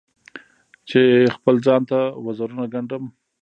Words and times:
چې 0.89 1.01
خپل 1.35 1.55
ځان 1.65 1.81
ته 1.89 1.99
وزرونه 2.25 2.65
ګنډم 2.73 3.03